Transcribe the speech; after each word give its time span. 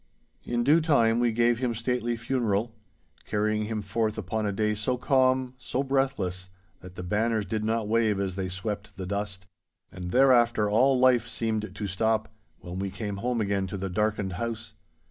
In 0.43 0.63
due 0.63 0.81
time 0.81 1.19
we 1.19 1.31
gave 1.31 1.59
him 1.59 1.75
stately 1.75 2.15
funeral, 2.17 2.73
carrying 3.25 3.65
him 3.65 3.83
forth 3.83 4.17
upon 4.17 4.47
a 4.47 4.51
day 4.51 4.73
so 4.73 4.97
calm, 4.97 5.53
so 5.59 5.83
breathless, 5.83 6.49
that 6.79 6.95
the 6.95 7.03
banners 7.03 7.45
did 7.45 7.63
not 7.63 7.87
wave 7.87 8.19
as 8.19 8.35
they 8.35 8.49
swept 8.49 8.97
the 8.97 9.05
dust. 9.05 9.45
And 9.91 10.09
thereafter 10.09 10.67
all 10.67 10.97
life 10.97 11.27
seemed 11.27 11.75
to 11.75 11.85
stop, 11.85 12.33
when 12.61 12.79
we 12.79 12.89
came 12.89 13.17
home 13.17 13.39
again 13.41 13.67
to 13.67 13.77
the 13.77 13.89
darkened 13.89 14.33
house. 14.33 14.73